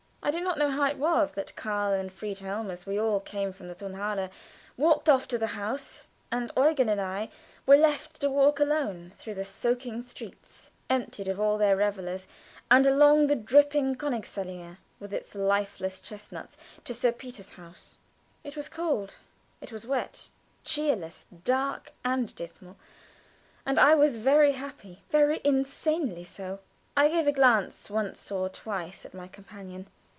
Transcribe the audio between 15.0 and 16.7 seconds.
its leafless chestnuts,